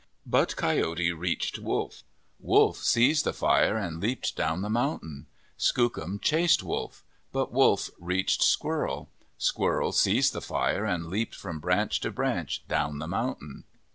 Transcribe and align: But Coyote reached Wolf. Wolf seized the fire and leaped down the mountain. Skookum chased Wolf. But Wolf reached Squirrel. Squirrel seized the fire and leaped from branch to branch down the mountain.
But 0.25 0.55
Coyote 0.55 1.11
reached 1.11 1.59
Wolf. 1.59 2.01
Wolf 2.39 2.77
seized 2.77 3.23
the 3.23 3.33
fire 3.33 3.77
and 3.77 3.99
leaped 4.01 4.35
down 4.35 4.63
the 4.63 4.67
mountain. 4.69 5.27
Skookum 5.59 6.17
chased 6.19 6.63
Wolf. 6.63 7.03
But 7.31 7.51
Wolf 7.53 7.91
reached 7.99 8.41
Squirrel. 8.41 9.09
Squirrel 9.37 9.91
seized 9.91 10.33
the 10.33 10.41
fire 10.41 10.85
and 10.85 11.05
leaped 11.11 11.35
from 11.35 11.59
branch 11.59 11.99
to 11.99 12.09
branch 12.09 12.67
down 12.67 12.97
the 12.97 13.07
mountain. 13.07 13.63